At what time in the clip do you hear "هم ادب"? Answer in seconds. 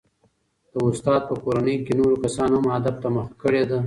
2.59-2.95